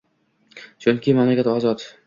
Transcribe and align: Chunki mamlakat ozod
Chunki 0.85 1.15
mamlakat 1.21 1.53
ozod 1.55 1.91